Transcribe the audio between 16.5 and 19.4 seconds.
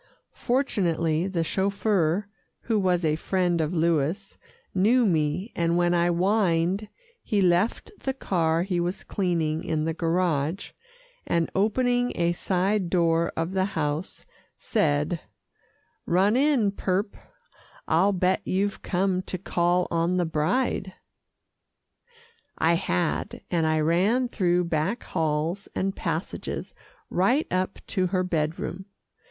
purp I'll bet you've come to